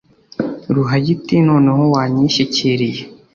ruhaya 0.75 1.09
iti 1.15 1.35
«noneho 1.47 1.83
wanyishyikiriye, 1.93 3.01